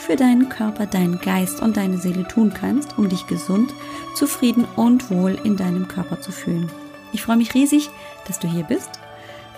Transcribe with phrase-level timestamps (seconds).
[0.00, 3.74] für deinen Körper, deinen Geist und deine Seele tun kannst, um dich gesund,
[4.14, 6.70] zufrieden und wohl in deinem Körper zu fühlen.
[7.12, 7.90] Ich freue mich riesig,
[8.26, 8.90] dass du hier bist.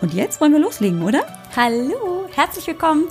[0.01, 1.25] Und jetzt wollen wir loslegen, oder?
[1.55, 3.05] Hallo, herzlich willkommen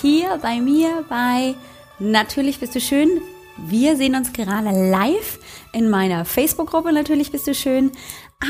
[0.00, 1.54] hier bei mir bei
[1.98, 3.20] Natürlich bist du schön.
[3.58, 5.40] Wir sehen uns gerade live
[5.72, 6.92] in meiner Facebook-Gruppe.
[6.92, 7.90] Natürlich bist du schön.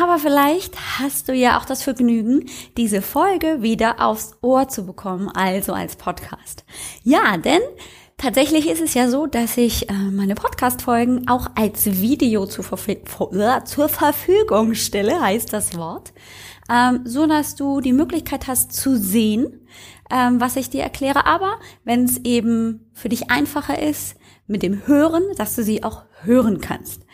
[0.00, 2.45] Aber vielleicht hast du ja auch das Vergnügen,
[2.77, 6.64] diese Folge wieder aufs Ohr zu bekommen, also als Podcast.
[7.05, 7.62] Ja, denn
[8.18, 13.64] Tatsächlich ist es ja so, dass ich äh, meine Podcast-Folgen auch als Video zur, äh,
[13.64, 16.12] zur, Verfügung stelle, heißt das Wort,
[16.69, 19.64] ähm, so dass du die Möglichkeit hast zu sehen,
[20.11, 21.27] ähm, was ich dir erkläre.
[21.27, 24.16] Aber wenn es eben für dich einfacher ist
[24.48, 27.06] mit dem Hören, dass du sie auch hören kannst.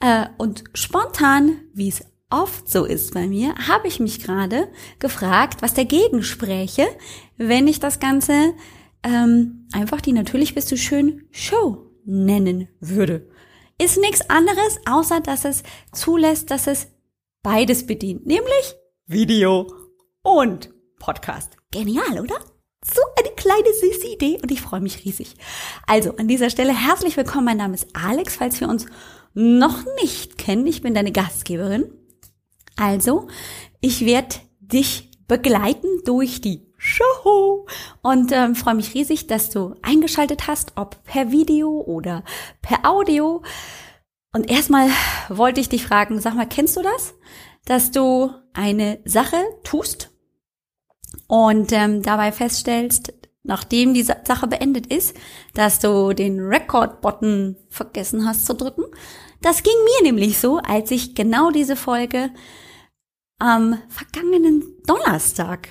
[0.00, 4.66] Äh, und spontan, wie es oft so ist bei mir, habe ich mich gerade
[4.98, 6.88] gefragt, was dagegen spräche,
[7.36, 8.54] wenn ich das Ganze
[9.02, 13.28] ähm, einfach die Natürlich bist du schön Show nennen würde.
[13.78, 16.88] Ist nichts anderes, außer dass es zulässt, dass es
[17.42, 18.74] beides bedient, nämlich
[19.06, 19.72] Video
[20.22, 21.56] und Podcast.
[21.70, 22.36] Genial, oder?
[22.84, 25.34] So eine kleine süße Idee und ich freue mich riesig.
[25.86, 27.44] Also an dieser Stelle herzlich willkommen.
[27.44, 28.86] Mein Name ist Alex, falls wir uns
[29.34, 30.66] noch nicht kennen.
[30.66, 31.92] Ich bin deine Gastgeberin.
[32.76, 33.28] Also,
[33.80, 37.66] ich werde dich begleiten durch die Show.
[38.02, 42.24] Und ähm, freue mich riesig, dass du eingeschaltet hast, ob per Video oder
[42.60, 43.42] per Audio.
[44.34, 44.88] Und erstmal
[45.28, 47.14] wollte ich dich fragen, sag mal, kennst du das?
[47.66, 50.10] Dass du eine Sache tust
[51.28, 53.12] und ähm, dabei feststellst,
[53.44, 55.16] nachdem die Sache beendet ist,
[55.54, 58.84] dass du den Record-Button vergessen hast zu drücken.
[59.40, 62.30] Das ging mir nämlich so, als ich genau diese Folge
[63.38, 65.68] am vergangenen Donnerstag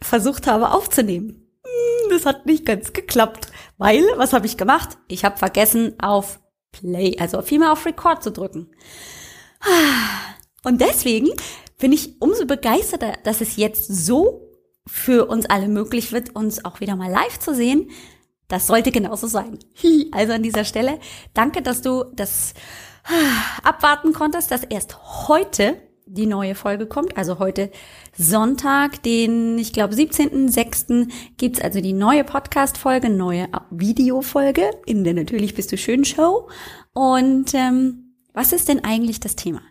[0.00, 1.48] versucht habe aufzunehmen.
[1.64, 3.48] Hm, das hat nicht ganz geklappt,
[3.78, 4.98] weil, was habe ich gemacht?
[5.08, 6.40] Ich habe vergessen auf
[6.72, 8.70] Play, also vielmehr auf Record zu drücken.
[10.64, 11.30] Und deswegen
[11.78, 14.50] bin ich umso begeisterter, dass es jetzt so
[14.86, 17.90] für uns alle möglich wird, uns auch wieder mal live zu sehen.
[18.48, 19.58] Das sollte genauso sein.
[20.12, 20.98] Also an dieser Stelle,
[21.32, 22.54] danke, dass du das
[23.62, 27.16] abwarten konntest, dass erst heute die neue Folge kommt.
[27.16, 27.70] Also heute
[28.16, 31.10] Sonntag, den, ich glaube, 17.06.
[31.36, 36.48] gibt's also die neue Podcast-Folge, neue Videofolge in der Natürlich bist du schön Show.
[36.92, 39.62] Und ähm, was ist denn eigentlich das Thema?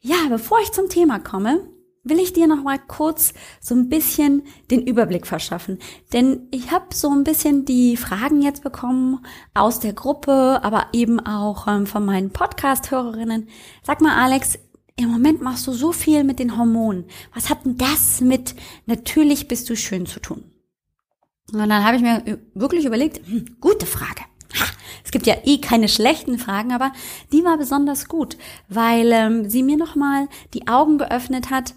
[0.00, 1.68] Ja, bevor ich zum Thema komme,
[2.06, 5.78] will ich dir noch mal kurz so ein bisschen den Überblick verschaffen.
[6.12, 11.18] Denn ich habe so ein bisschen die Fragen jetzt bekommen aus der Gruppe, aber eben
[11.18, 13.48] auch ähm, von meinen Podcast-Hörerinnen.
[13.82, 14.58] Sag mal, Alex,
[14.96, 17.04] im Moment machst du so viel mit den Hormonen.
[17.34, 18.54] Was hat denn das mit
[18.86, 20.44] natürlich bist du schön zu tun?
[21.52, 24.22] Und dann habe ich mir wirklich überlegt, hm, gute Frage.
[25.04, 26.92] Es gibt ja eh keine schlechten Fragen, aber
[27.30, 28.36] die war besonders gut,
[28.68, 31.74] weil ähm, sie mir nochmal die Augen geöffnet hat.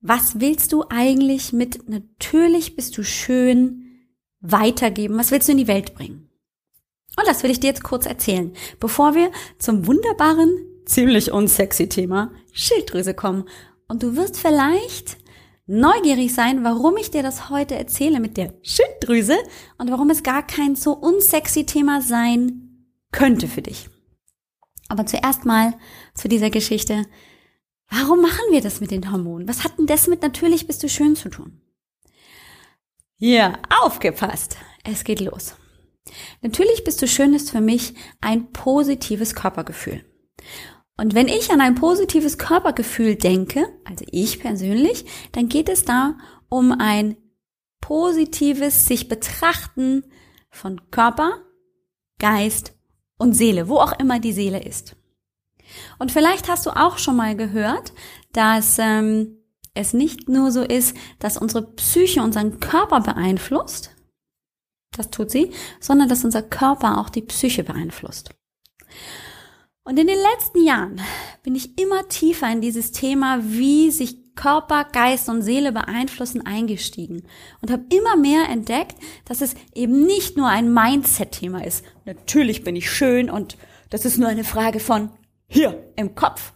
[0.00, 3.86] Was willst du eigentlich mit natürlich bist du schön
[4.40, 5.18] weitergeben?
[5.18, 6.28] Was willst du in die Welt bringen?
[7.18, 10.50] Und das will ich dir jetzt kurz erzählen, bevor wir zum wunderbaren
[10.86, 13.48] ziemlich unsexy Thema Schilddrüse kommen.
[13.88, 15.18] Und du wirst vielleicht
[15.66, 19.36] neugierig sein, warum ich dir das heute erzähle mit der Schilddrüse
[19.78, 23.88] und warum es gar kein so unsexy Thema sein könnte für dich.
[24.88, 25.74] Aber zuerst mal
[26.14, 27.06] zu dieser Geschichte.
[27.88, 29.48] Warum machen wir das mit den Hormonen?
[29.48, 31.60] Was hat denn das mit natürlich bist du schön zu tun?
[33.16, 34.56] Ja, aufgepasst.
[34.84, 35.54] Es geht los.
[36.40, 40.04] Natürlich bist du schön ist für mich ein positives Körpergefühl.
[41.00, 46.18] Und wenn ich an ein positives Körpergefühl denke, also ich persönlich, dann geht es da
[46.50, 47.16] um ein
[47.80, 50.04] positives sich betrachten
[50.50, 51.38] von Körper,
[52.18, 52.74] Geist
[53.16, 54.94] und Seele, wo auch immer die Seele ist.
[55.98, 57.94] Und vielleicht hast du auch schon mal gehört,
[58.34, 59.38] dass ähm,
[59.72, 63.96] es nicht nur so ist, dass unsere Psyche unseren Körper beeinflusst,
[64.94, 65.50] das tut sie,
[65.80, 68.34] sondern dass unser Körper auch die Psyche beeinflusst.
[69.84, 71.00] Und in den letzten Jahren
[71.42, 77.24] bin ich immer tiefer in dieses Thema, wie sich Körper, Geist und Seele beeinflussen, eingestiegen
[77.60, 81.84] und habe immer mehr entdeckt, dass es eben nicht nur ein Mindset-Thema ist.
[82.04, 83.56] Natürlich bin ich schön und
[83.90, 85.10] Das ist nur eine Frage von
[85.48, 86.52] hier im Kopf.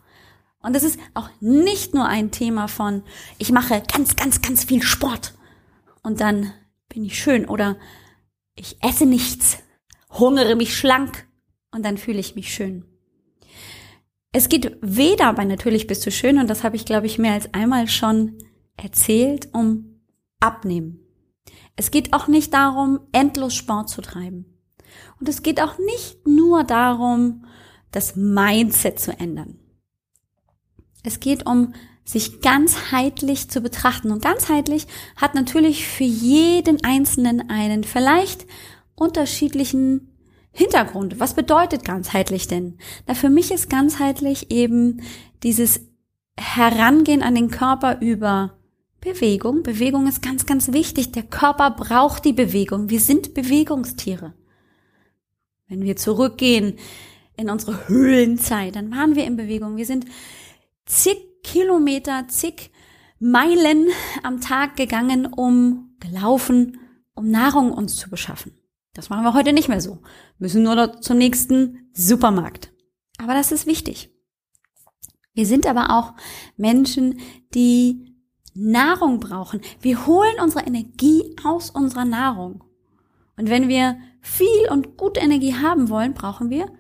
[0.61, 3.03] Und es ist auch nicht nur ein Thema von,
[3.39, 5.35] ich mache ganz, ganz, ganz viel Sport
[6.03, 6.53] und dann
[6.89, 7.77] bin ich schön oder
[8.55, 9.59] ich esse nichts,
[10.11, 11.27] hungere mich schlank
[11.73, 12.94] und dann fühle ich mich schön.
[14.37, 17.35] Es geht weder bei natürlich bist du schön und das habe ich glaube ich mehr
[17.35, 18.37] als einmal schon
[18.77, 20.01] erzählt, um
[20.41, 20.99] abnehmen.
[21.77, 24.59] Es geht auch nicht darum, endlos Sport zu treiben.
[25.21, 27.45] Und es geht auch nicht nur darum,
[27.93, 29.61] das Mindset zu ändern.
[31.05, 31.73] Es geht um
[32.05, 34.11] sich ganzheitlich zu betrachten.
[34.11, 38.47] Und ganzheitlich hat natürlich für jeden Einzelnen einen vielleicht
[38.97, 40.14] unterschiedlichen
[40.55, 41.21] Hintergrund.
[41.21, 42.79] Was bedeutet ganzheitlich denn?
[43.07, 45.03] Na, für mich ist ganzheitlich eben
[45.43, 45.81] dieses
[46.39, 48.57] Herangehen an den Körper über
[49.01, 49.63] Bewegung.
[49.63, 51.13] Bewegung ist ganz, ganz wichtig.
[51.13, 52.89] Der Körper braucht die Bewegung.
[52.89, 54.33] Wir sind Bewegungstiere.
[55.67, 56.79] Wenn wir zurückgehen
[57.37, 59.77] in unsere Höhlenzeit, dann waren wir in Bewegung.
[59.77, 60.07] Wir sind
[60.87, 62.71] zig Kilometer, zig
[63.19, 63.89] Meilen
[64.23, 66.79] am Tag gegangen, um gelaufen,
[67.15, 68.53] um Nahrung uns zu beschaffen.
[68.95, 69.99] Das machen wir heute nicht mehr so.
[70.39, 72.73] Müssen nur zum nächsten Supermarkt.
[73.19, 74.11] Aber das ist wichtig.
[75.35, 76.15] Wir sind aber auch
[76.57, 77.19] Menschen,
[77.55, 78.15] die
[78.55, 79.61] Nahrung brauchen.
[79.81, 82.63] Wir holen unsere Energie aus unserer Nahrung.
[83.37, 86.71] Und wenn wir viel und gute Energie haben wollen, brauchen wir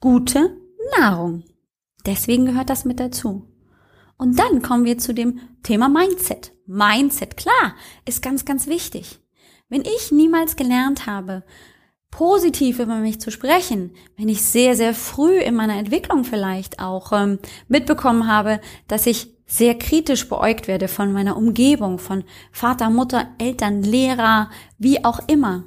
[0.00, 0.56] gute
[0.98, 1.44] Nahrung.
[2.06, 3.48] Deswegen gehört das mit dazu.
[4.16, 6.52] Und dann kommen wir zu dem Thema Mindset.
[6.66, 7.74] Mindset, klar,
[8.06, 9.18] ist ganz, ganz wichtig.
[9.70, 11.42] Wenn ich niemals gelernt habe,
[12.10, 17.12] positiv über mich zu sprechen, wenn ich sehr, sehr früh in meiner Entwicklung vielleicht auch
[17.12, 17.38] ähm,
[17.68, 23.82] mitbekommen habe, dass ich sehr kritisch beäugt werde von meiner Umgebung, von Vater, Mutter, Eltern,
[23.82, 25.64] Lehrer, wie auch immer,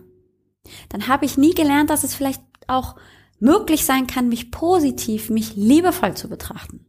[0.89, 2.95] dann habe ich nie gelernt, dass es vielleicht auch
[3.39, 6.85] möglich sein kann, mich positiv, mich liebevoll zu betrachten.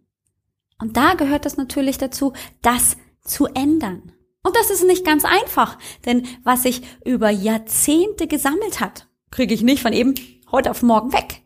[0.80, 2.32] Und da gehört es natürlich dazu,
[2.62, 4.13] das zu ändern.
[4.44, 9.62] Und das ist nicht ganz einfach, denn was sich über Jahrzehnte gesammelt hat, kriege ich
[9.62, 10.14] nicht von eben
[10.52, 11.42] heute auf morgen weg.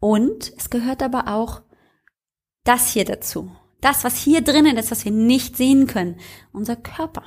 [0.00, 1.62] Und es gehört aber auch
[2.64, 3.50] das hier dazu.
[3.80, 6.18] Das, was hier drinnen ist, was wir nicht sehen können.
[6.52, 7.22] Unser Körper.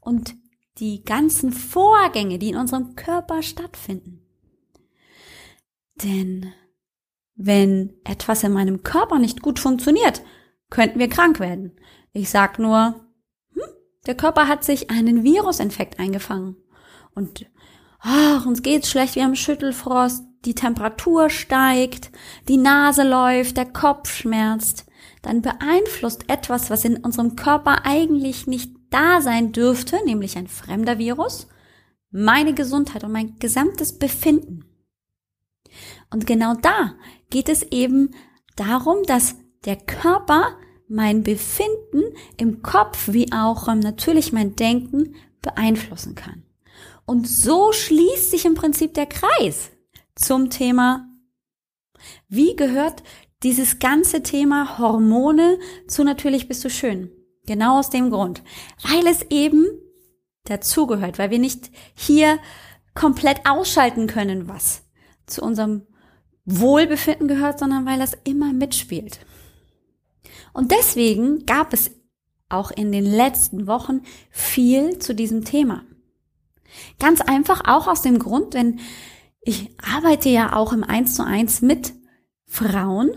[0.00, 0.34] Und
[0.78, 4.26] die ganzen Vorgänge, die in unserem Körper stattfinden.
[5.96, 6.52] Denn
[7.36, 10.22] wenn etwas in meinem Körper nicht gut funktioniert,
[10.70, 11.78] könnten wir krank werden.
[12.16, 12.94] Ich sag nur,
[13.52, 13.62] hm,
[14.06, 16.56] der Körper hat sich einen Virusinfekt eingefangen.
[17.12, 17.46] Und
[17.98, 22.12] ach, uns geht's schlecht, wir haben Schüttelfrost, die Temperatur steigt,
[22.48, 24.86] die Nase läuft, der Kopf schmerzt.
[25.22, 30.98] Dann beeinflusst etwas, was in unserem Körper eigentlich nicht da sein dürfte, nämlich ein fremder
[30.98, 31.48] Virus,
[32.12, 34.66] meine Gesundheit und mein gesamtes Befinden.
[36.10, 36.94] Und genau da
[37.30, 38.14] geht es eben
[38.54, 39.34] darum, dass
[39.64, 40.56] der Körper
[40.94, 42.02] mein Befinden
[42.36, 46.44] im Kopf wie auch ähm, natürlich mein Denken beeinflussen kann.
[47.04, 49.70] Und so schließt sich im Prinzip der Kreis
[50.14, 51.06] zum Thema,
[52.28, 53.02] wie gehört
[53.42, 57.10] dieses ganze Thema Hormone zu natürlich bist du schön.
[57.46, 58.42] Genau aus dem Grund,
[58.88, 59.66] weil es eben
[60.44, 62.38] dazugehört, weil wir nicht hier
[62.94, 64.84] komplett ausschalten können, was
[65.26, 65.86] zu unserem
[66.46, 69.20] Wohlbefinden gehört, sondern weil das immer mitspielt.
[70.52, 71.90] Und deswegen gab es
[72.48, 75.82] auch in den letzten Wochen viel zu diesem Thema.
[76.98, 78.80] Ganz einfach auch aus dem Grund, denn
[79.40, 81.92] ich arbeite ja auch im Eins zu eins mit
[82.46, 83.10] Frauen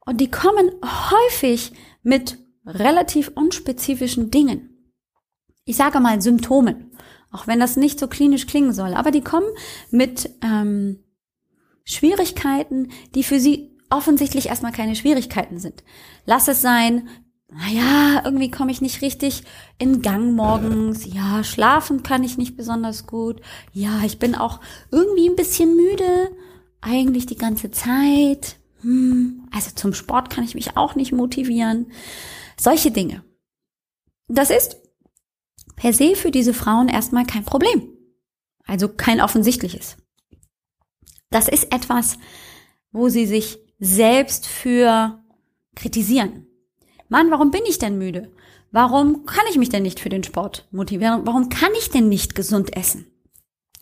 [0.00, 1.72] und die kommen häufig
[2.02, 4.92] mit relativ unspezifischen Dingen.
[5.64, 6.92] Ich sage mal Symptomen,
[7.30, 9.48] auch wenn das nicht so klinisch klingen soll, aber die kommen
[9.90, 11.04] mit ähm,
[11.84, 15.82] Schwierigkeiten, die für sie offensichtlich erstmal keine Schwierigkeiten sind.
[16.24, 17.08] Lass es sein,
[17.52, 19.42] naja, irgendwie komme ich nicht richtig
[19.78, 21.04] in Gang morgens.
[21.12, 23.40] Ja, schlafen kann ich nicht besonders gut.
[23.72, 24.60] Ja, ich bin auch
[24.92, 26.30] irgendwie ein bisschen müde.
[26.80, 28.56] Eigentlich die ganze Zeit.
[28.82, 31.90] Hm, also zum Sport kann ich mich auch nicht motivieren.
[32.56, 33.24] Solche Dinge.
[34.28, 34.76] Das ist
[35.74, 37.88] per se für diese Frauen erstmal kein Problem.
[38.64, 39.96] Also kein offensichtliches.
[41.30, 42.16] Das ist etwas,
[42.92, 45.22] wo sie sich selbst für
[45.74, 46.46] kritisieren.
[47.08, 48.32] Mann, warum bin ich denn müde?
[48.70, 51.26] Warum kann ich mich denn nicht für den Sport motivieren?
[51.26, 53.06] Warum kann ich denn nicht gesund essen?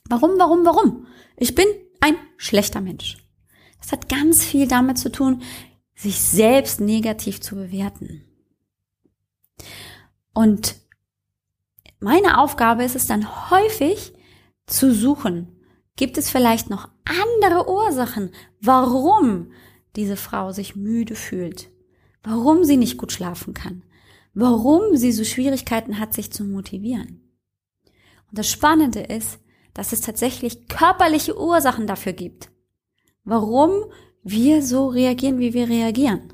[0.09, 1.07] Warum, warum, warum?
[1.37, 1.67] Ich bin
[2.01, 3.19] ein schlechter Mensch.
[3.81, 5.43] Das hat ganz viel damit zu tun,
[5.95, 8.25] sich selbst negativ zu bewerten.
[10.33, 10.77] Und
[12.01, 14.15] meine Aufgabe ist es dann häufig
[14.67, 15.59] zu suchen,
[15.99, 19.51] Gibt es vielleicht noch andere Ursachen, warum
[19.99, 21.71] diese Frau sich müde fühlt?
[22.23, 23.83] Warum sie nicht gut schlafen kann?
[24.33, 27.21] Warum sie so Schwierigkeiten hat, sich zu motivieren?
[28.31, 29.41] Und das Spannende ist,
[29.75, 32.51] dass es tatsächlich körperliche Ursachen dafür gibt,
[33.25, 33.73] warum
[34.23, 36.33] wir so reagieren, wie wir reagieren.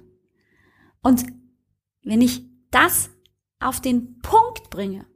[1.02, 1.24] Und
[2.02, 3.08] wenn ich das
[3.60, 5.06] auf den Punkt bringe,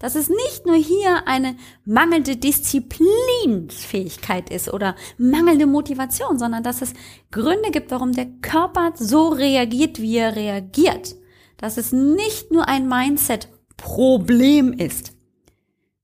[0.00, 1.54] dass es nicht nur hier eine
[1.84, 6.94] mangelnde Disziplinfähigkeit ist oder mangelnde Motivation, sondern dass es
[7.30, 11.14] Gründe gibt, warum der Körper so reagiert, wie er reagiert.
[11.58, 15.12] Dass es nicht nur ein Mindset-Problem ist.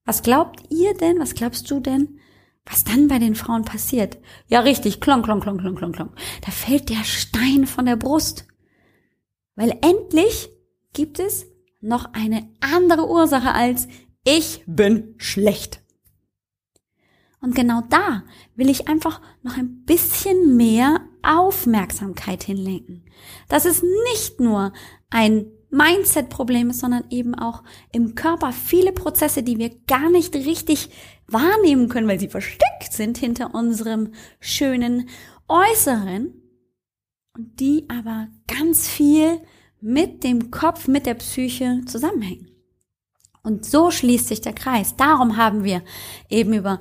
[0.04, 2.20] Was glaubt ihr denn, was glaubst du denn,
[2.66, 4.18] was dann bei den Frauen passiert?
[4.46, 6.10] Ja, richtig, klong, klong, klong, klong, klong, klong.
[6.44, 8.46] Da fällt der Stein von der Brust.
[9.54, 10.50] Weil endlich
[10.92, 11.46] gibt es
[11.80, 13.88] noch eine andere Ursache als
[14.24, 15.82] ich bin schlecht.
[17.40, 18.24] Und genau da
[18.56, 23.04] will ich einfach noch ein bisschen mehr Aufmerksamkeit hinlenken.
[23.48, 24.72] Dass es nicht nur
[25.10, 30.90] ein Mindset-Problem ist, sondern eben auch im Körper viele Prozesse, die wir gar nicht richtig
[31.28, 35.08] wahrnehmen können, weil sie versteckt sind hinter unserem schönen
[35.48, 36.34] Äußeren
[37.36, 39.40] und die aber ganz viel
[39.80, 42.48] mit dem Kopf, mit der Psyche zusammenhängen.
[43.42, 44.96] Und so schließt sich der Kreis.
[44.96, 45.82] Darum haben wir
[46.28, 46.80] eben über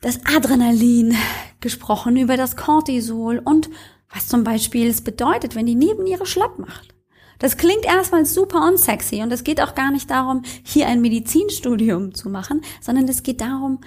[0.00, 1.16] das Adrenalin
[1.60, 3.70] gesprochen, über das Cortisol und
[4.08, 6.94] was zum Beispiel es bedeutet, wenn die Nebenniere schlapp macht.
[7.38, 12.14] Das klingt erstmal super unsexy und es geht auch gar nicht darum, hier ein Medizinstudium
[12.14, 13.80] zu machen, sondern es geht darum,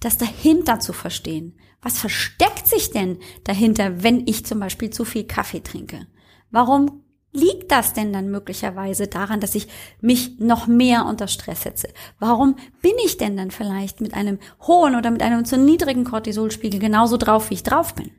[0.00, 1.58] das dahinter zu verstehen.
[1.82, 6.06] Was versteckt sich denn dahinter, wenn ich zum Beispiel zu viel Kaffee trinke?
[6.50, 9.68] Warum liegt das denn dann möglicherweise daran, dass ich
[10.00, 11.88] mich noch mehr unter Stress setze?
[12.18, 16.78] Warum bin ich denn dann vielleicht mit einem hohen oder mit einem zu niedrigen Cortisolspiegel
[16.78, 18.10] genauso drauf, wie ich drauf bin?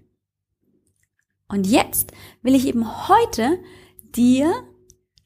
[1.47, 3.59] Und jetzt will ich eben heute
[4.15, 4.51] dir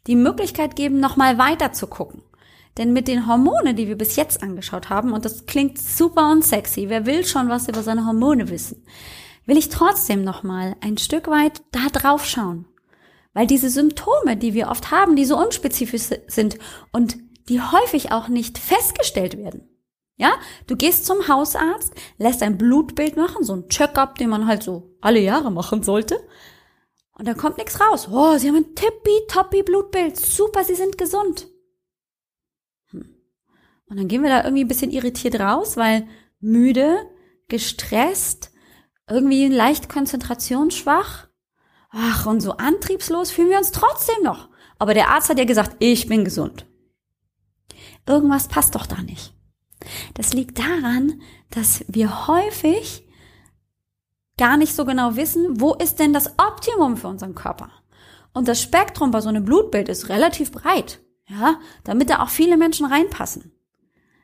[0.08, 2.24] die Möglichkeit geben, nochmal weiter zu gucken.
[2.77, 6.44] Denn mit den Hormonen, die wir bis jetzt angeschaut haben, und das klingt super und
[6.44, 8.84] sexy, wer will schon was über seine Hormone wissen,
[9.46, 12.65] will ich trotzdem nochmal ein Stück weit da drauf schauen
[13.38, 16.58] weil diese Symptome, die wir oft haben, die so unspezifisch sind
[16.91, 17.17] und
[17.50, 19.70] die häufig auch nicht festgestellt werden.
[20.15, 24.63] Ja, du gehst zum Hausarzt, lässt ein Blutbild machen, so ein Check-up, den man halt
[24.63, 26.20] so alle Jahre machen sollte.
[27.12, 28.10] Und da kommt nichts raus.
[28.12, 30.17] Oh, sie haben ein tippi-toppi Blutbild.
[30.17, 31.48] Super, sie sind gesund.
[32.89, 33.17] Hm.
[33.88, 36.08] Und dann gehen wir da irgendwie ein bisschen irritiert raus, weil
[36.39, 37.08] müde,
[37.50, 38.50] gestresst,
[39.08, 41.27] irgendwie leicht konzentrationsschwach
[41.89, 44.50] Ach, und so antriebslos fühlen wir uns trotzdem noch.
[44.79, 46.65] Aber der Arzt hat ja gesagt, ich bin gesund.
[48.06, 49.34] Irgendwas passt doch da nicht.
[50.13, 53.08] Das liegt daran, dass wir häufig
[54.38, 57.72] gar nicht so genau wissen, wo ist denn das Optimum für unseren Körper.
[58.34, 62.58] Und das Spektrum bei so einem Blutbild ist relativ breit, ja, damit da auch viele
[62.58, 63.51] Menschen reinpassen.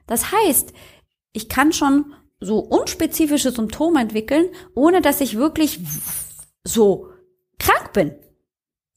[0.05, 0.73] Das heißt,
[1.31, 5.79] ich kann schon so unspezifische Symptome entwickeln, ohne dass ich wirklich
[6.63, 7.12] so
[7.63, 8.15] krank bin.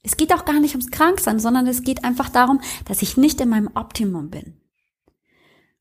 [0.03, 3.41] Es geht auch gar nicht ums Kranksein, sondern es geht einfach darum, dass ich nicht
[3.41, 4.61] in meinem Optimum bin.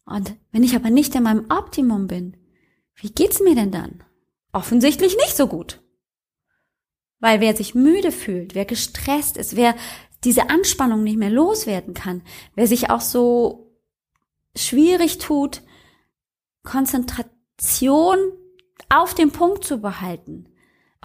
[0.06, 2.38] Und wenn ich aber nicht in meinem Optimum bin,
[2.96, 4.04] wie geht's mir denn dann?
[4.52, 5.82] Offensichtlich nicht so gut.
[7.20, 9.76] Weil wer sich müde fühlt, wer gestresst ist, wer
[10.24, 12.24] diese Anspannung nicht mehr loswerden kann,
[12.56, 13.78] wer sich auch so
[14.56, 15.62] schwierig tut,
[16.64, 18.18] Konzentration
[18.90, 20.50] auf den Punkt zu behalten,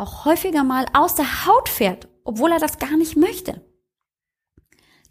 [0.00, 3.64] auch häufiger mal aus der Haut fährt, obwohl er das gar nicht möchte.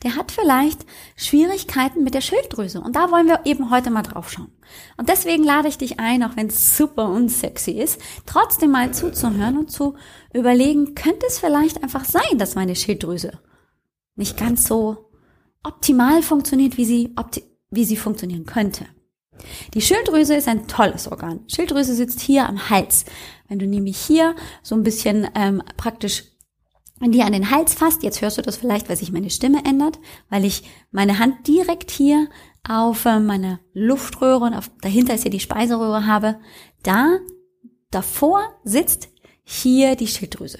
[0.03, 0.85] Der hat vielleicht
[1.17, 4.51] Schwierigkeiten mit der Schilddrüse und da wollen wir eben heute mal drauf schauen.
[4.95, 9.57] Und deswegen lade ich dich ein, auch wenn es super unsexy ist, trotzdem mal zuzuhören
[9.57, 9.95] und zu
[10.33, 13.39] überlegen, könnte es vielleicht einfach sein, dass meine Schilddrüse
[14.15, 15.11] nicht ganz so
[15.63, 17.13] optimal funktioniert, wie sie,
[17.69, 18.85] wie sie funktionieren könnte.
[19.73, 21.41] Die Schilddrüse ist ein tolles Organ.
[21.47, 23.05] Schilddrüse sitzt hier am Hals.
[23.49, 26.23] Wenn du nämlich hier so ein bisschen ähm, praktisch
[27.01, 29.99] die an den Hals fasst, jetzt hörst du das vielleicht, weil sich meine Stimme ändert,
[30.29, 32.27] weil ich meine Hand direkt hier
[32.67, 36.39] auf äh, meine Luftröhre und auf, dahinter ist ja die Speiseröhre habe,
[36.83, 37.17] da
[37.89, 39.09] davor sitzt
[39.43, 40.59] hier die Schilddrüse.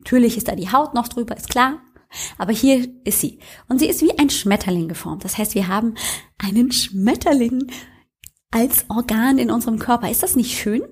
[0.00, 1.80] Natürlich ist da die Haut noch drüber, ist klar,
[2.36, 3.38] aber hier ist sie.
[3.68, 5.24] Und sie ist wie ein Schmetterling geformt.
[5.24, 5.94] Das heißt, wir haben
[6.36, 7.70] einen Schmetterling
[8.50, 10.10] als Organ in unserem Körper.
[10.10, 10.82] Ist das nicht schön?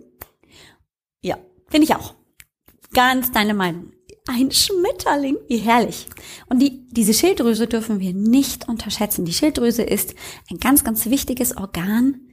[1.68, 2.14] Finde ich auch.
[2.92, 3.92] Ganz deine Meinung.
[4.26, 6.06] Ein Schmetterling, wie herrlich.
[6.48, 9.24] Und die, diese Schilddrüse dürfen wir nicht unterschätzen.
[9.24, 10.14] Die Schilddrüse ist
[10.50, 12.28] ein ganz, ganz wichtiges Organ,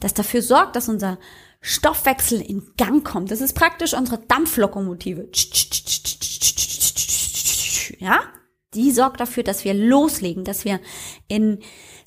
[0.00, 1.18] das dafür sorgt, dass unser
[1.60, 3.30] Stoffwechsel in Gang kommt.
[3.30, 5.28] Das ist praktisch unsere Dampflokomotive.
[7.98, 8.20] Ja?
[8.74, 10.80] Die sorgt dafür, dass wir loslegen, dass wir
[11.28, 11.60] in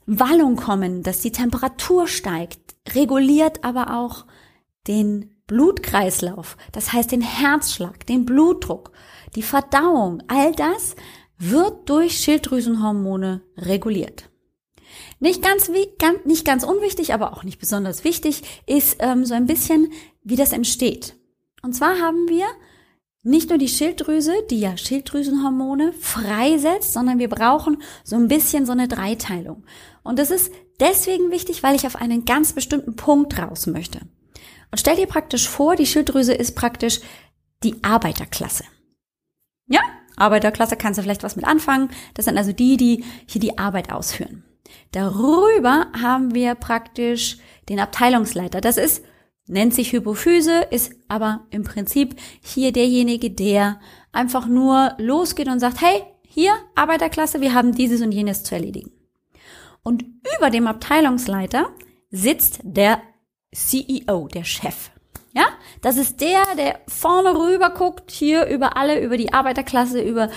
[0.06, 2.60] Wallung kommen, dass die Temperatur steigt,
[2.96, 4.26] reguliert aber auch
[4.88, 8.92] den Blutkreislauf, das heißt den Herzschlag, den Blutdruck,
[9.36, 10.96] die Verdauung, all das
[11.40, 14.30] wird durch Schilddrüsenhormone reguliert.
[15.20, 19.92] Nicht ganz, nicht ganz unwichtig, aber auch nicht besonders wichtig, ist ähm, so ein bisschen,
[20.24, 21.16] wie das entsteht.
[21.64, 22.46] Und zwar haben wir
[23.24, 28.72] nicht nur die Schilddrüse, die ja Schilddrüsenhormone freisetzt, sondern wir brauchen so ein bisschen so
[28.72, 29.64] eine Dreiteilung.
[30.04, 34.02] Und das ist deswegen wichtig, weil ich auf einen ganz bestimmten Punkt raus möchte.
[34.72, 37.02] Und stell dir praktisch vor, die Schilddrüse ist praktisch
[37.64, 38.64] die Arbeiterklasse.
[39.68, 39.82] Ja,
[40.16, 41.90] Arbeiterklasse kannst du vielleicht was mit anfangen.
[42.14, 44.44] Das sind also die, die hier die Arbeit ausführen.
[44.92, 47.38] Darüber haben wir praktisch
[47.70, 48.62] den Abteilungsleiter.
[48.62, 49.04] Das ist,
[49.48, 53.80] nennt sich Hypophyse, ist aber im Prinzip hier derjenige, der
[54.12, 58.92] einfach nur losgeht und sagt, hey, hier, Arbeiterklasse, wir haben dieses und jenes zu erledigen.
[59.82, 60.06] Und
[60.38, 61.70] über dem Abteilungsleiter
[62.12, 63.02] sitzt der
[63.54, 64.92] CEO, der Chef.
[65.34, 65.46] Ja,
[65.82, 70.30] das ist der, der vorne rüber guckt, hier über alle, über die Arbeiterklasse, über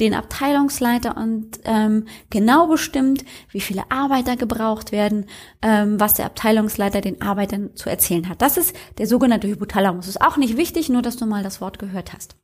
[0.00, 5.26] den Abteilungsleiter und ähm, genau bestimmt, wie viele Arbeiter gebraucht werden,
[5.60, 8.40] ähm, was der Abteilungsleiter den Arbeitern zu erzählen hat.
[8.40, 10.08] Das ist der sogenannte Hypothalamus.
[10.08, 12.36] Ist auch nicht wichtig, nur dass du mal das Wort gehört hast.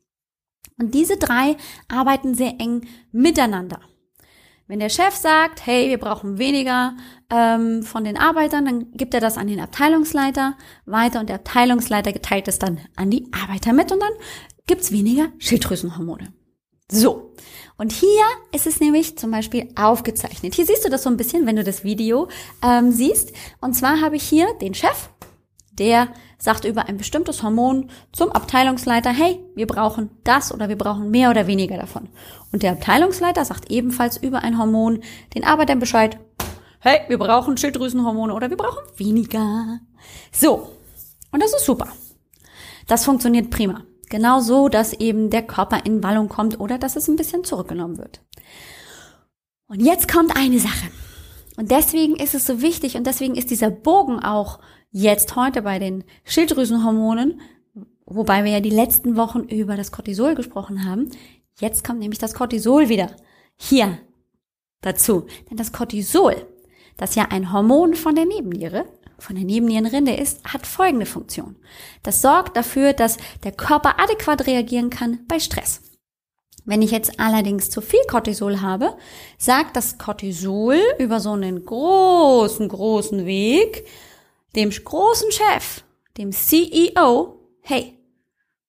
[0.77, 1.55] Und diese drei
[1.87, 3.79] arbeiten sehr eng miteinander.
[4.67, 6.97] Wenn der Chef sagt, hey, wir brauchen weniger
[7.29, 12.11] ähm, von den Arbeitern, dann gibt er das an den Abteilungsleiter weiter und der Abteilungsleiter
[12.11, 14.13] geteilt es dann an die Arbeiter mit und dann
[14.65, 16.33] gibt's weniger Schilddrüsenhormone.
[16.91, 17.33] So,
[17.77, 20.55] und hier ist es nämlich zum Beispiel aufgezeichnet.
[20.55, 22.27] Hier siehst du das so ein bisschen, wenn du das Video
[22.63, 23.33] ähm, siehst.
[23.61, 25.09] Und zwar habe ich hier den Chef,
[25.79, 31.11] der sagt über ein bestimmtes Hormon zum Abteilungsleiter, hey, wir brauchen das oder wir brauchen
[31.11, 32.09] mehr oder weniger davon.
[32.51, 35.01] Und der Abteilungsleiter sagt ebenfalls über ein Hormon
[35.33, 36.17] den Arbeitern Bescheid,
[36.79, 39.79] hey, wir brauchen Schilddrüsenhormone oder wir brauchen weniger.
[40.31, 40.71] So.
[41.31, 41.87] Und das ist super.
[42.87, 43.83] Das funktioniert prima.
[44.09, 47.97] Genau so, dass eben der Körper in Wallung kommt oder dass es ein bisschen zurückgenommen
[47.97, 48.21] wird.
[49.67, 50.91] Und jetzt kommt eine Sache.
[51.57, 54.59] Und deswegen ist es so wichtig und deswegen ist dieser Bogen auch
[54.95, 57.41] jetzt heute bei den Schilddrüsenhormonen,
[58.05, 61.11] wobei wir ja die letzten Wochen über das Cortisol gesprochen haben,
[61.59, 63.11] jetzt kommt nämlich das Cortisol wieder
[63.57, 63.97] hier
[64.79, 65.25] dazu.
[65.49, 66.47] Denn das Cortisol,
[66.95, 68.85] das ja ein Hormon von der Nebenniere,
[69.19, 71.57] von der Nebennierenrinde ist, hat folgende Funktion.
[72.01, 75.81] Das sorgt dafür, dass der Körper adäquat reagieren kann bei Stress.
[76.63, 78.95] Wenn ich jetzt allerdings zu viel Cortisol habe,
[79.37, 83.85] sagt das Cortisol über so einen großen, großen Weg
[84.55, 85.83] dem großen Chef,
[86.17, 87.99] dem CEO, hey,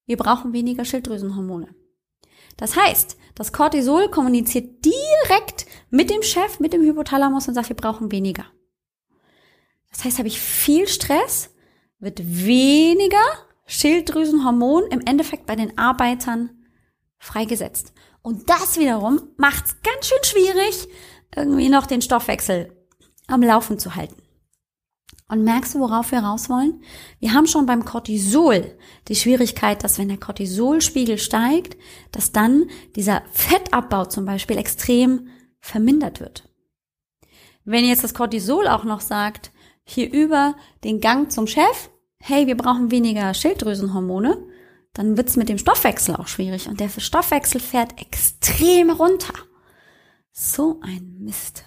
[0.06, 1.74] wir brauchen weniger Schilddrüsenhormone.
[2.56, 7.76] Das heißt, das Cortisol kommuniziert direkt mit dem Chef, mit dem Hypothalamus und sagt, wir
[7.76, 8.46] brauchen weniger.
[9.90, 11.50] Das heißt, habe ich viel Stress,
[11.98, 13.22] wird weniger
[13.66, 16.50] Schilddrüsenhormon im Endeffekt bei den Arbeitern
[17.18, 17.92] freigesetzt.
[18.22, 20.88] Und das wiederum macht es ganz schön schwierig,
[21.34, 22.72] irgendwie noch den Stoffwechsel
[23.26, 24.25] am Laufen zu halten.
[25.28, 26.82] Und merkst du, worauf wir raus wollen?
[27.18, 28.76] Wir haben schon beim Cortisol
[29.08, 31.76] die Schwierigkeit, dass wenn der Cortisolspiegel steigt,
[32.12, 36.48] dass dann dieser Fettabbau zum Beispiel extrem vermindert wird.
[37.64, 39.50] Wenn jetzt das Cortisol auch noch sagt,
[39.84, 44.46] hier über den Gang zum Chef, hey, wir brauchen weniger Schilddrüsenhormone,
[44.92, 49.34] dann wird's mit dem Stoffwechsel auch schwierig und der Stoffwechsel fährt extrem runter.
[50.32, 51.64] So ein Mist.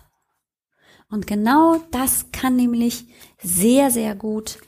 [1.09, 3.05] Und genau das kann nämlich
[3.41, 4.59] sehr, sehr gut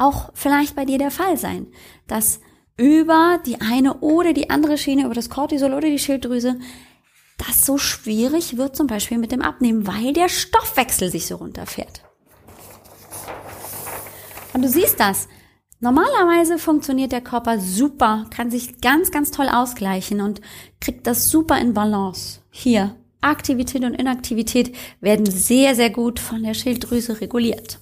[0.00, 1.66] auch vielleicht bei dir der Fall sein,
[2.06, 2.40] dass
[2.76, 6.58] über die eine oder die andere Schiene, über das Cortisol oder die Schilddrüse,
[7.36, 12.02] das so schwierig wird zum Beispiel mit dem Abnehmen, weil der Stoffwechsel sich so runterfährt.
[14.54, 15.28] Und du siehst das.
[15.80, 20.40] Normalerweise funktioniert der Körper super, kann sich ganz, ganz toll ausgleichen und
[20.80, 22.40] kriegt das super in Balance.
[22.50, 27.80] Hier Aktivität und Inaktivität werden sehr, sehr gut von der Schilddrüse reguliert.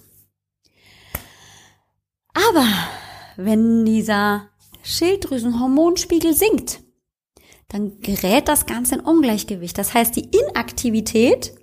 [2.33, 2.67] Aber
[3.37, 4.49] wenn dieser
[4.83, 6.81] Schilddrüsenhormonspiegel sinkt,
[7.69, 9.77] dann gerät das Ganze in Ungleichgewicht.
[9.77, 11.55] Das heißt, die Inaktivität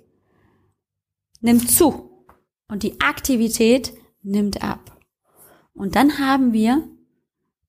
[1.40, 2.24] nimmt zu
[2.68, 5.00] und die Aktivität nimmt ab.
[5.74, 6.88] Und dann haben wir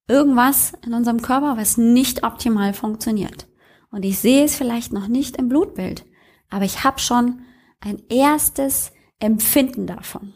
[0.06, 3.48] irgendwas in unserem Körper, was nicht optimal funktioniert
[3.90, 6.04] und ich sehe es vielleicht noch nicht im Blutbild,
[6.50, 7.40] aber ich habe schon
[7.80, 10.34] ein erstes Empfinden davon.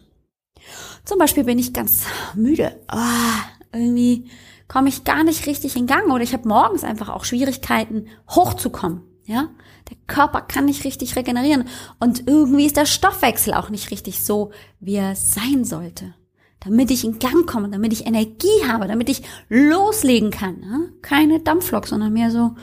[1.05, 2.81] Zum Beispiel bin ich ganz müde.
[2.93, 4.31] Oh, irgendwie
[4.69, 9.03] komme ich gar nicht richtig in Gang oder ich habe morgens einfach auch Schwierigkeiten hochzukommen.
[9.25, 9.51] Ja,
[9.89, 11.69] der Körper kann nicht richtig regenerieren
[12.01, 16.15] und irgendwie ist der Stoffwechsel auch nicht richtig so, wie er sein sollte.
[16.61, 20.63] Damit ich in Gang komme, damit ich Energie habe, damit ich loslegen kann.
[20.63, 20.81] Ja?
[21.03, 22.55] Keine Dampflok, sondern mehr so,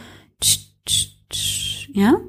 [1.89, 2.19] ja.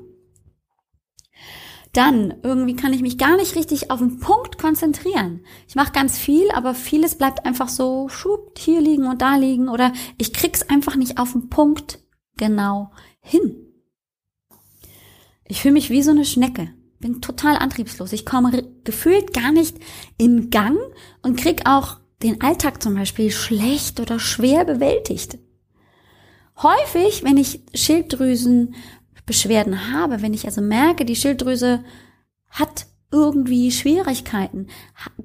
[1.92, 5.44] Dann irgendwie kann ich mich gar nicht richtig auf den Punkt konzentrieren.
[5.66, 9.68] Ich mache ganz viel, aber vieles bleibt einfach so schub hier liegen und da liegen
[9.68, 11.99] oder ich krieg's einfach nicht auf den Punkt
[12.37, 13.66] genau hin.
[15.44, 16.73] Ich fühle mich wie so eine Schnecke.
[17.01, 18.12] Bin total antriebslos.
[18.12, 19.79] Ich komme gefühlt gar nicht
[20.16, 20.79] in Gang
[21.23, 25.38] und krieg auch den Alltag zum Beispiel schlecht oder schwer bewältigt.
[26.62, 31.83] Häufig, wenn ich Schilddrüsenbeschwerden habe, wenn ich also merke, die Schilddrüse
[32.49, 34.68] hat irgendwie Schwierigkeiten,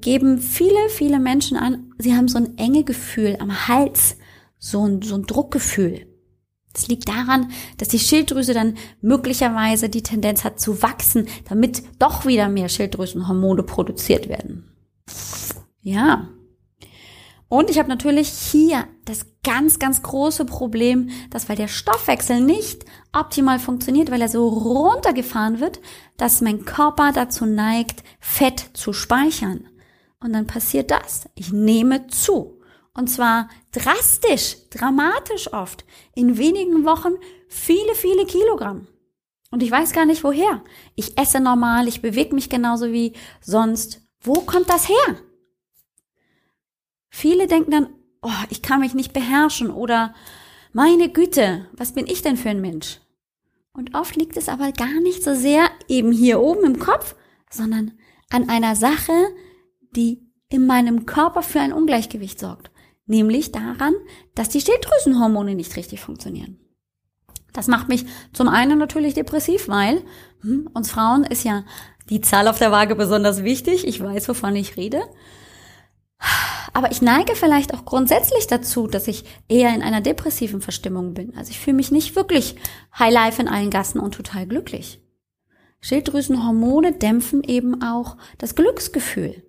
[0.00, 4.16] geben viele, viele Menschen an, sie haben so ein enge Gefühl am Hals,
[4.58, 6.06] so ein, so ein Druckgefühl.
[6.72, 12.26] Das liegt daran, dass die Schilddrüse dann möglicherweise die Tendenz hat zu wachsen, damit doch
[12.26, 14.70] wieder mehr Schilddrüsenhormone produziert werden.
[15.80, 16.28] Ja.
[17.48, 22.84] Und ich habe natürlich hier das ganz, ganz große Problem, dass weil der Stoffwechsel nicht
[23.12, 25.80] optimal funktioniert, weil er so runtergefahren wird,
[26.16, 29.68] dass mein Körper dazu neigt, Fett zu speichern.
[30.18, 31.28] Und dann passiert das.
[31.34, 32.60] Ich nehme zu.
[32.94, 35.84] Und zwar drastisch, dramatisch oft.
[36.14, 37.12] In wenigen Wochen
[37.46, 38.88] viele, viele Kilogramm.
[39.52, 40.64] Und ich weiß gar nicht woher.
[40.96, 44.00] Ich esse normal, ich bewege mich genauso wie sonst.
[44.20, 45.16] Wo kommt das her?
[47.16, 47.88] Viele denken dann,
[48.22, 50.14] oh, ich kann mich nicht beherrschen oder
[50.72, 53.00] meine Güte, was bin ich denn für ein Mensch?
[53.72, 57.14] Und oft liegt es aber gar nicht so sehr eben hier oben im Kopf,
[57.50, 57.92] sondern
[58.30, 59.12] an einer Sache,
[59.92, 62.70] die in meinem Körper für ein Ungleichgewicht sorgt
[63.06, 63.94] nämlich daran,
[64.34, 66.58] dass die Schilddrüsenhormone nicht richtig funktionieren.
[67.52, 70.02] Das macht mich zum einen natürlich depressiv, weil
[70.42, 71.64] hm, uns Frauen ist ja
[72.10, 73.86] die Zahl auf der Waage besonders wichtig.
[73.86, 75.02] Ich weiß, wovon ich rede.
[76.76, 81.34] Aber ich neige vielleicht auch grundsätzlich dazu, dass ich eher in einer depressiven Verstimmung bin.
[81.34, 82.54] Also ich fühle mich nicht wirklich
[82.98, 85.00] High Life in allen Gassen und total glücklich.
[85.80, 89.42] Schilddrüsenhormone dämpfen eben auch das Glücksgefühl.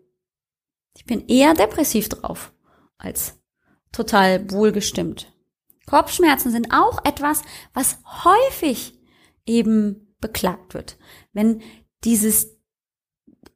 [0.95, 2.53] Ich bin eher depressiv drauf
[2.97, 3.37] als
[3.91, 5.33] total wohlgestimmt.
[5.85, 7.41] Kopfschmerzen sind auch etwas,
[7.73, 8.97] was häufig
[9.45, 10.97] eben beklagt wird.
[11.33, 11.61] Wenn
[12.05, 12.56] dieses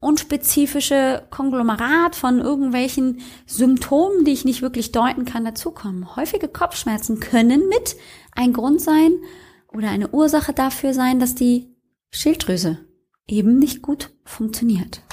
[0.01, 6.15] unspezifische Konglomerat von irgendwelchen Symptomen, die ich nicht wirklich deuten kann, dazukommen.
[6.15, 7.95] Häufige Kopfschmerzen können mit
[8.31, 9.13] ein Grund sein
[9.71, 11.75] oder eine Ursache dafür sein, dass die
[12.09, 12.79] Schilddrüse
[13.27, 15.03] eben nicht gut funktioniert.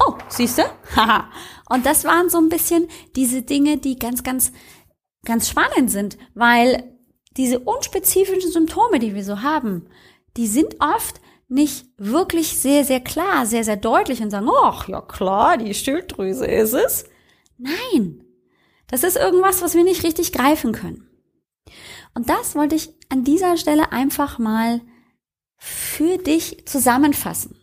[0.00, 0.62] Oh, siehst du?
[0.96, 1.30] Haha.
[1.68, 4.52] Und das waren so ein bisschen diese Dinge, die ganz, ganz,
[5.24, 6.98] ganz spannend sind, weil
[7.36, 9.86] diese unspezifischen Symptome, die wir so haben,
[10.38, 15.00] die sind oft nicht wirklich sehr, sehr klar, sehr, sehr deutlich und sagen, ach, ja
[15.00, 17.04] klar, die Schilddrüse ist es.
[17.58, 18.24] Nein.
[18.86, 21.08] Das ist irgendwas, was wir nicht richtig greifen können.
[22.14, 24.80] Und das wollte ich an dieser Stelle einfach mal
[25.56, 27.56] für dich zusammenfassen,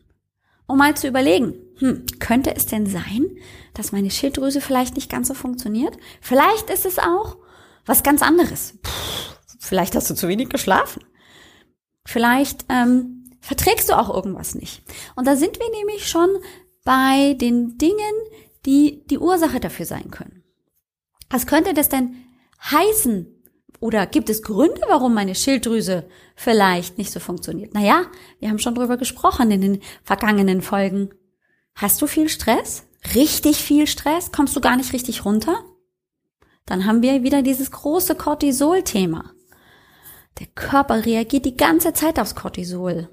[0.68, 3.38] um mal zu überlegen, hm, könnte es denn sein,
[3.74, 5.98] dass meine Schilddrüse vielleicht nicht ganz so funktioniert?
[6.20, 7.38] Vielleicht ist es auch
[7.86, 8.78] was ganz anderes.
[8.82, 11.04] Puh, vielleicht hast du zu wenig geschlafen.
[12.06, 14.82] Vielleicht ähm, verträgst du auch irgendwas nicht.
[15.16, 16.30] Und da sind wir nämlich schon
[16.84, 18.14] bei den Dingen,
[18.66, 20.44] die die Ursache dafür sein können.
[21.30, 22.16] Was könnte das denn
[22.64, 23.28] heißen?
[23.80, 27.74] Oder gibt es Gründe, warum meine Schilddrüse vielleicht nicht so funktioniert?
[27.74, 28.06] Naja,
[28.40, 31.10] wir haben schon drüber gesprochen in den vergangenen Folgen.
[31.74, 32.84] Hast du viel Stress?
[33.16, 34.32] Richtig viel Stress?
[34.32, 35.64] Kommst du gar nicht richtig runter?
[36.68, 39.32] Dann haben wir wieder dieses große Cortisol-Thema.
[40.40, 43.10] Der Körper reagiert die ganze Zeit aufs Cortisol.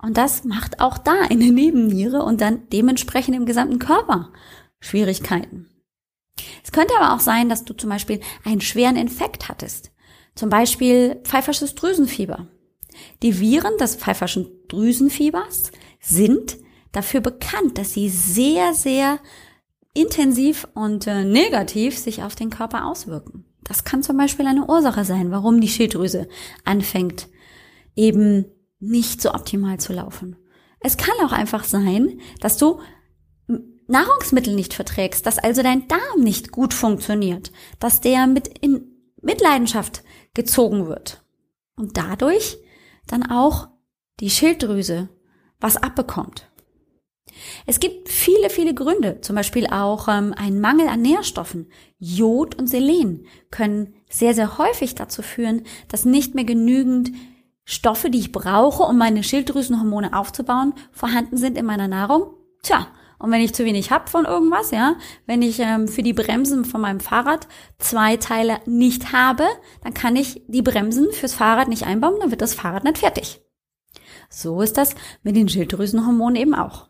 [0.00, 4.32] Und das macht auch da in der Nebenniere und dann dementsprechend im gesamten Körper
[4.80, 5.68] Schwierigkeiten.
[6.62, 9.90] Es könnte aber auch sein, dass du zum Beispiel einen schweren Infekt hattest.
[10.34, 12.46] Zum Beispiel pfeifersches Drüsenfieber.
[13.22, 16.58] Die Viren des pfeiferschen Drüsenfiebers sind
[16.92, 19.18] dafür bekannt, dass sie sehr, sehr
[19.94, 23.44] intensiv und äh, negativ sich auf den Körper auswirken.
[23.64, 26.28] Das kann zum Beispiel eine Ursache sein, warum die Schilddrüse
[26.64, 27.28] anfängt,
[27.96, 28.46] eben
[28.80, 30.36] nicht so optimal zu laufen.
[30.80, 32.80] Es kann auch einfach sein, dass du
[33.88, 38.86] Nahrungsmittel nicht verträgst, dass also dein Darm nicht gut funktioniert, dass der mit in
[39.20, 41.24] Mitleidenschaft gezogen wird
[41.76, 42.58] und dadurch
[43.06, 43.68] dann auch
[44.20, 45.08] die Schilddrüse
[45.58, 46.48] was abbekommt.
[47.66, 51.70] Es gibt viele, viele Gründe, zum Beispiel auch ähm, ein Mangel an Nährstoffen.
[51.98, 57.12] Jod und Selen können sehr, sehr häufig dazu führen, dass nicht mehr genügend
[57.70, 62.32] Stoffe, die ich brauche, um meine Schilddrüsenhormone aufzubauen, vorhanden sind in meiner Nahrung.
[62.62, 62.86] Tja,
[63.18, 66.64] und wenn ich zu wenig hab von irgendwas, ja, wenn ich ähm, für die Bremsen
[66.64, 69.44] von meinem Fahrrad zwei Teile nicht habe,
[69.82, 73.42] dann kann ich die Bremsen fürs Fahrrad nicht einbauen, dann wird das Fahrrad nicht fertig.
[74.30, 76.88] So ist das mit den Schilddrüsenhormonen eben auch.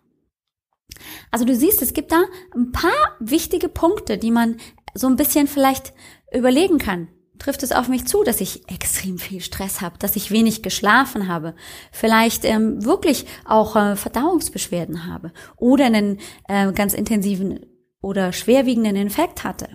[1.33, 2.23] Also du siehst, es gibt da
[2.55, 4.59] ein paar wichtige Punkte, die man
[4.95, 5.93] so ein bisschen vielleicht
[6.33, 7.09] überlegen kann.
[7.39, 11.29] Trifft es auf mich zu, dass ich extrem viel Stress habe, dass ich wenig geschlafen
[11.29, 11.55] habe,
[11.93, 17.61] vielleicht ähm, wirklich auch äh, Verdauungsbeschwerden habe oder einen äh, ganz intensiven
[18.01, 19.69] oder schwerwiegenden Infekt hatte.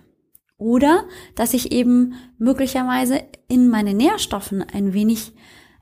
[0.58, 5.34] Oder dass ich eben möglicherweise in meine Nährstoffen ein wenig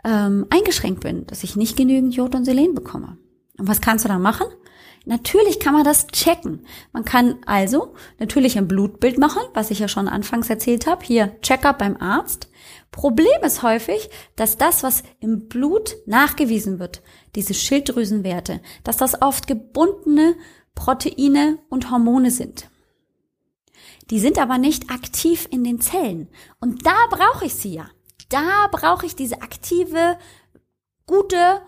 [0.04, 3.18] ähm, eingeschränkt bin, dass ich nicht genügend Jod und Selen bekomme.
[3.58, 4.48] Und was kannst du da machen?
[5.06, 6.66] Natürlich kann man das checken.
[6.94, 11.04] Man kann also natürlich ein Blutbild machen, was ich ja schon anfangs erzählt habe.
[11.04, 12.50] Hier Checkup beim Arzt.
[12.92, 17.02] Problem ist häufig, dass das, was im Blut nachgewiesen wird,
[17.36, 20.36] diese Schilddrüsenwerte, dass das oft gebundene
[20.76, 22.70] Proteine und Hormone sind.
[24.12, 26.30] Die sind aber nicht aktiv in den Zellen.
[26.60, 27.90] Und da brauche ich sie ja.
[28.30, 30.18] Da brauche ich diese aktive,
[31.08, 31.62] gute,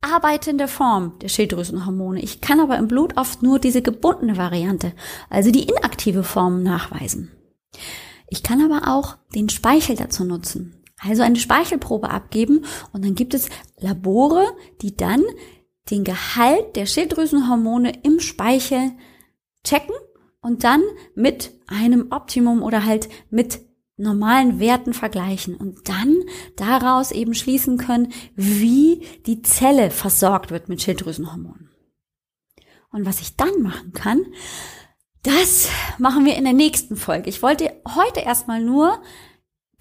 [0.00, 2.20] arbeitende Form der Schilddrüsenhormone.
[2.22, 4.92] Ich kann aber im Blut oft nur diese gebundene Variante,
[5.28, 7.30] also die inaktive Form nachweisen.
[8.28, 10.82] Ich kann aber auch den Speichel dazu nutzen.
[11.02, 14.44] Also eine Speichelprobe abgeben und dann gibt es Labore,
[14.82, 15.22] die dann
[15.90, 18.92] den Gehalt der Schilddrüsenhormone im Speichel
[19.64, 19.94] checken
[20.42, 20.82] und dann
[21.14, 23.60] mit einem Optimum oder halt mit
[24.00, 26.22] normalen Werten vergleichen und dann
[26.56, 31.70] daraus eben schließen können, wie die Zelle versorgt wird mit Schilddrüsenhormonen.
[32.92, 34.24] Und was ich dann machen kann,
[35.22, 37.28] das machen wir in der nächsten Folge.
[37.28, 39.00] Ich wollte heute erstmal nur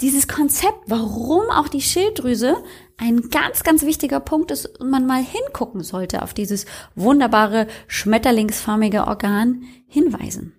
[0.02, 2.64] dieses Konzept, warum auch die Schilddrüse
[2.98, 9.08] ein ganz, ganz wichtiger Punkt ist und man mal hingucken sollte auf dieses wunderbare schmetterlingsförmige
[9.08, 10.54] Organ hinweisen.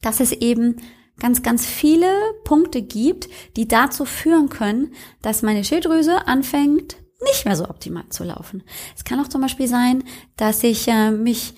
[0.00, 0.76] Dass es eben
[1.18, 2.08] ganz, ganz viele
[2.44, 8.24] Punkte gibt, die dazu führen können, dass meine Schilddrüse anfängt, nicht mehr so optimal zu
[8.24, 8.62] laufen.
[8.96, 10.04] Es kann auch zum Beispiel sein,
[10.36, 11.54] dass ich äh, mich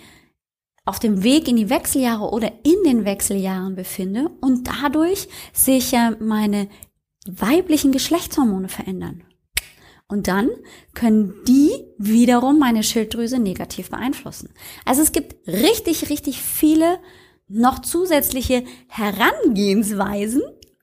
[0.84, 6.12] auf dem Weg in die Wechseljahre oder in den Wechseljahren befinde und dadurch sich äh,
[6.20, 6.68] meine
[7.26, 9.24] weiblichen Geschlechtshormone verändern.
[10.08, 10.50] Und dann
[10.94, 14.50] können die wiederum meine Schilddrüse negativ beeinflussen.
[14.84, 17.00] Also es gibt richtig, richtig viele
[17.48, 20.42] noch zusätzliche Herangehensweisen,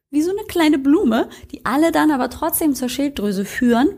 [0.09, 3.89] wie so eine kleine Blume, die alle dann aber trotzdem zur Schilddrüse führen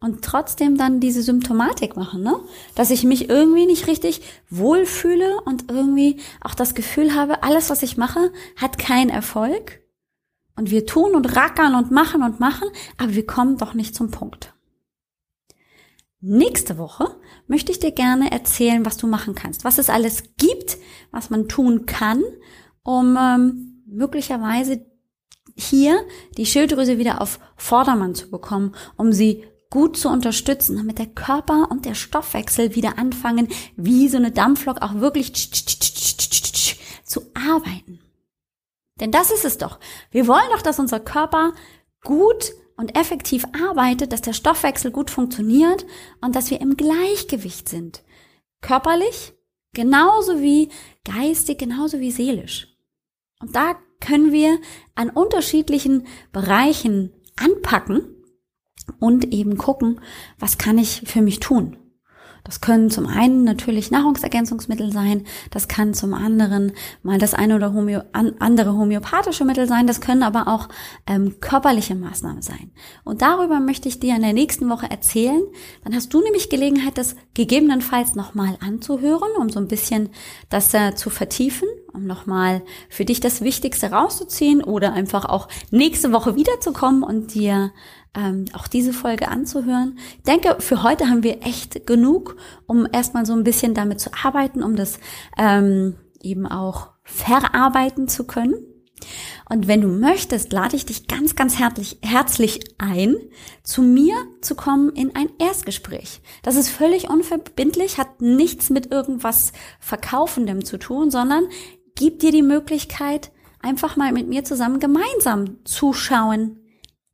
[0.00, 2.38] und trotzdem dann diese Symptomatik machen, ne?
[2.74, 7.82] Dass ich mich irgendwie nicht richtig wohlfühle und irgendwie auch das Gefühl habe, alles, was
[7.82, 9.80] ich mache, hat keinen Erfolg.
[10.54, 14.10] Und wir tun und rackern und machen und machen, aber wir kommen doch nicht zum
[14.10, 14.55] Punkt.
[16.20, 17.14] Nächste Woche
[17.46, 20.78] möchte ich dir gerne erzählen, was du machen kannst, was es alles gibt,
[21.10, 22.22] was man tun kann,
[22.82, 24.84] um ähm, möglicherweise
[25.54, 25.98] hier
[26.36, 31.70] die Schilddrüse wieder auf Vordermann zu bekommen, um sie gut zu unterstützen, damit der Körper
[31.70, 35.32] und der Stoffwechsel wieder anfangen, wie so eine Dampflok auch wirklich
[37.04, 38.00] zu arbeiten.
[39.00, 39.78] Denn das ist es doch.
[40.10, 41.52] Wir wollen doch, dass unser Körper
[42.02, 45.86] gut und effektiv arbeitet, dass der Stoffwechsel gut funktioniert
[46.20, 48.02] und dass wir im Gleichgewicht sind.
[48.60, 49.32] Körperlich,
[49.72, 50.70] genauso wie
[51.04, 52.68] geistig, genauso wie seelisch.
[53.40, 54.58] Und da können wir
[54.94, 58.14] an unterschiedlichen Bereichen anpacken
[59.00, 60.00] und eben gucken,
[60.38, 61.76] was kann ich für mich tun.
[62.46, 67.74] Das können zum einen natürlich Nahrungsergänzungsmittel sein, das kann zum anderen mal das eine oder
[67.74, 70.68] Homö andere homöopathische Mittel sein, das können aber auch
[71.08, 72.70] ähm, körperliche Maßnahmen sein.
[73.02, 75.42] Und darüber möchte ich dir in der nächsten Woche erzählen.
[75.82, 80.10] Dann hast du nämlich Gelegenheit, das gegebenenfalls nochmal anzuhören, um so ein bisschen
[80.48, 86.12] das äh, zu vertiefen, um nochmal für dich das Wichtigste rauszuziehen oder einfach auch nächste
[86.12, 87.72] Woche wiederzukommen und dir
[88.16, 89.98] ähm, auch diese Folge anzuhören.
[90.18, 94.10] Ich denke, für heute haben wir echt genug, um erstmal so ein bisschen damit zu
[94.24, 94.98] arbeiten, um das
[95.38, 98.54] ähm, eben auch verarbeiten zu können.
[99.48, 103.14] Und wenn du möchtest, lade ich dich ganz, ganz herzlich, herzlich ein,
[103.62, 106.20] zu mir zu kommen in ein Erstgespräch.
[106.42, 111.44] Das ist völlig unverbindlich, hat nichts mit irgendwas Verkaufendem zu tun, sondern
[111.94, 116.58] gibt dir die Möglichkeit, einfach mal mit mir zusammen gemeinsam zuschauen,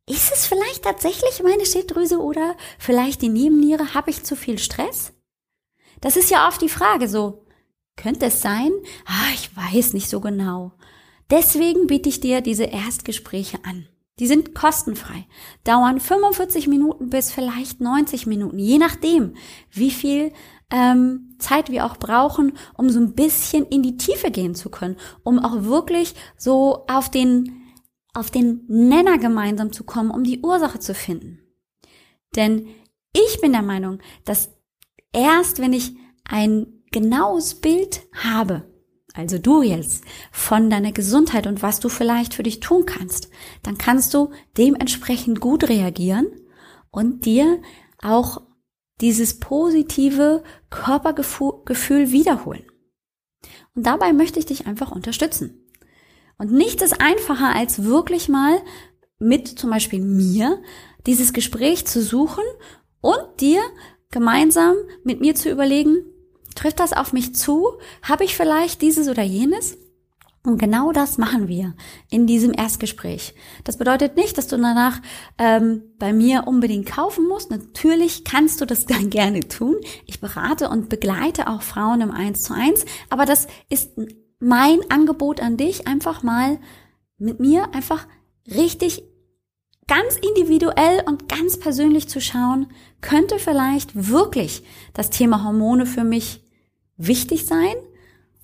[0.07, 3.93] ist es vielleicht tatsächlich meine Schilddrüse oder vielleicht die Nebenniere?
[3.93, 5.13] Habe ich zu viel Stress?
[6.01, 7.45] Das ist ja oft die Frage so,
[7.95, 8.71] könnte es sein?
[9.05, 10.73] Ah, ich weiß nicht so genau.
[11.29, 13.87] Deswegen biete ich dir diese Erstgespräche an.
[14.19, 15.25] Die sind kostenfrei,
[15.63, 19.33] dauern 45 Minuten bis vielleicht 90 Minuten, je nachdem,
[19.71, 20.31] wie viel
[20.69, 24.97] ähm, Zeit wir auch brauchen, um so ein bisschen in die Tiefe gehen zu können,
[25.23, 27.62] um auch wirklich so auf den
[28.13, 31.39] auf den Nenner gemeinsam zu kommen, um die Ursache zu finden.
[32.35, 32.67] Denn
[33.13, 34.49] ich bin der Meinung, dass
[35.11, 35.95] erst wenn ich
[36.25, 38.71] ein genaues Bild habe,
[39.13, 43.29] also du jetzt, von deiner Gesundheit und was du vielleicht für dich tun kannst,
[43.61, 46.27] dann kannst du dementsprechend gut reagieren
[46.89, 47.61] und dir
[48.01, 48.41] auch
[49.01, 52.65] dieses positive Körpergefühl wiederholen.
[53.75, 55.62] Und dabei möchte ich dich einfach unterstützen.
[56.43, 58.61] Und nichts ist einfacher, als wirklich mal
[59.17, 60.61] mit zum Beispiel mir
[61.07, 62.43] dieses Gespräch zu suchen
[63.01, 63.61] und dir
[64.11, 66.05] gemeinsam mit mir zu überlegen,
[66.55, 67.73] Trifft das auf mich zu?
[68.01, 69.77] Habe ich vielleicht dieses oder jenes?
[70.45, 71.73] Und genau das machen wir
[72.09, 73.33] in diesem Erstgespräch.
[73.63, 75.01] Das bedeutet nicht, dass du danach
[75.37, 77.49] ähm, bei mir unbedingt kaufen musst.
[77.49, 79.77] Natürlich kannst du das dann gerne tun.
[80.05, 82.85] Ich berate und begleite auch Frauen im Eins zu eins.
[83.09, 83.91] Aber das ist
[84.43, 86.59] mein Angebot an dich, einfach mal
[87.17, 88.07] mit mir einfach
[88.47, 89.03] richtig
[89.87, 92.67] ganz individuell und ganz persönlich zu schauen,
[93.01, 96.43] könnte vielleicht wirklich das Thema Hormone für mich
[96.97, 97.75] wichtig sein.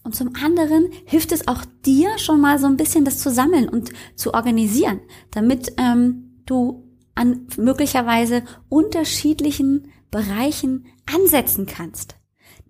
[0.03, 3.69] Und zum anderen hilft es auch dir schon mal so ein bisschen das zu sammeln
[3.69, 12.15] und zu organisieren, damit ähm, du an möglicherweise unterschiedlichen Bereichen ansetzen kannst,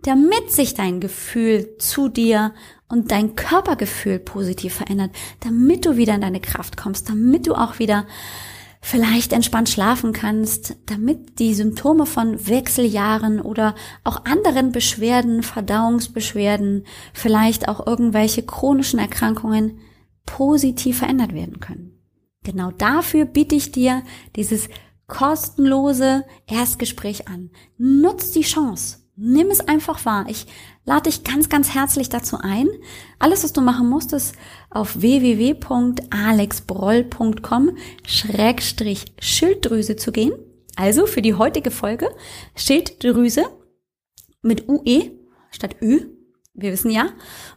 [0.04, 2.54] damit sich dein Gefühl zu dir
[2.88, 7.80] und dein Körpergefühl positiv verändert, damit du wieder in deine Kraft kommst, damit du auch
[7.80, 8.06] wieder
[8.82, 17.68] vielleicht entspannt schlafen kannst, damit die Symptome von Wechseljahren oder auch anderen Beschwerden, Verdauungsbeschwerden, vielleicht
[17.68, 19.80] auch irgendwelche chronischen Erkrankungen
[20.26, 22.00] positiv verändert werden können.
[22.44, 24.02] Genau dafür biete ich dir
[24.36, 24.70] dieses
[25.08, 27.50] kostenlose Erstgespräch an.
[27.78, 29.00] Nutz die Chance.
[29.22, 30.28] Nimm es einfach wahr.
[30.30, 30.46] Ich
[30.86, 32.70] lade dich ganz, ganz herzlich dazu ein.
[33.20, 34.34] Alles, was du machen musst, ist
[34.70, 37.78] auf www.alexbroll.com
[38.08, 40.32] Schrägstrich Schilddrüse zu gehen.
[40.78, 42.08] Also für die heutige Folge
[42.56, 43.44] Schilddrüse
[44.42, 45.12] mit UE
[45.52, 46.06] statt Ü.
[46.54, 47.10] Wir wissen ja,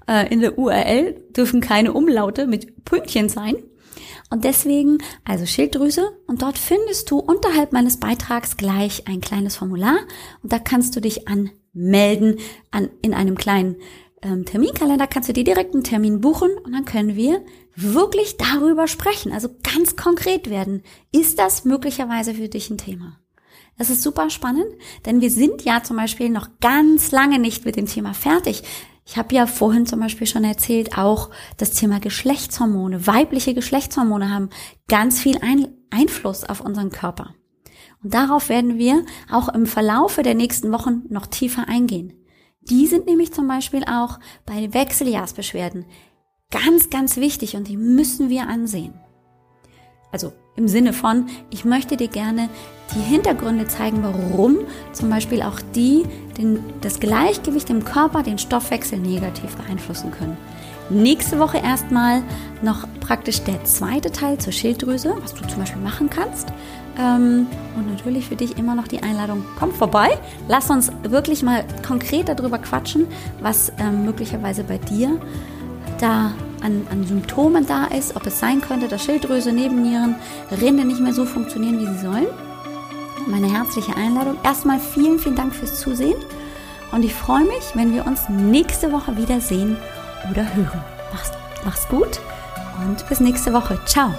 [0.08, 3.54] äh, in der URL dürfen keine Umlaute mit Pünktchen sein.
[4.32, 9.98] Und deswegen also Schilddrüse und dort findest du unterhalb meines Beitrags gleich ein kleines Formular
[10.42, 12.38] und da kannst du dich anmelden
[12.70, 13.76] an, in einem kleinen
[14.22, 17.42] ähm, Terminkalender kannst du dir direkt einen Termin buchen und dann können wir
[17.76, 20.82] wirklich darüber sprechen, also ganz konkret werden.
[21.12, 23.18] Ist das möglicherweise für dich ein Thema?
[23.76, 24.68] Das ist super spannend,
[25.04, 28.62] denn wir sind ja zum Beispiel noch ganz lange nicht mit dem Thema fertig.
[29.04, 34.50] Ich habe ja vorhin zum Beispiel schon erzählt, auch das Thema Geschlechtshormone, weibliche Geschlechtshormone haben
[34.88, 37.34] ganz viel Ein Einfluss auf unseren Körper.
[38.02, 42.12] Und darauf werden wir auch im Verlaufe der nächsten Wochen noch tiefer eingehen.
[42.62, 45.84] Die sind nämlich zum Beispiel auch bei Wechseljahrsbeschwerden
[46.50, 48.94] ganz, ganz wichtig und die müssen wir ansehen.
[50.12, 52.50] Also im Sinne von, ich möchte dir gerne
[52.94, 54.58] die Hintergründe zeigen, warum
[54.92, 56.04] zum Beispiel auch die
[56.36, 60.36] den, das Gleichgewicht im Körper, den Stoffwechsel negativ beeinflussen können.
[60.90, 62.22] Nächste Woche erstmal
[62.60, 66.52] noch praktisch der zweite Teil zur Schilddrüse, was du zum Beispiel machen kannst.
[66.98, 70.10] Ähm, und natürlich für dich immer noch die Einladung, komm vorbei,
[70.48, 73.06] lass uns wirklich mal konkret darüber quatschen,
[73.40, 75.18] was ähm, möglicherweise bei dir
[75.98, 80.16] da an, an Symptomen da ist, ob es sein könnte, dass Schilddrüse, Nebennieren,
[80.50, 82.26] Rinde nicht mehr so funktionieren, wie sie sollen.
[83.26, 84.36] Meine herzliche Einladung.
[84.42, 86.16] Erstmal vielen, vielen Dank fürs Zusehen
[86.92, 89.76] und ich freue mich, wenn wir uns nächste Woche wieder sehen
[90.30, 90.84] oder hören.
[91.12, 91.30] Mach's,
[91.64, 92.20] mach's gut
[92.84, 93.78] und bis nächste Woche.
[93.86, 94.12] Ciao.